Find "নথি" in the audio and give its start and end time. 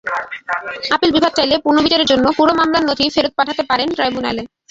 2.85-3.05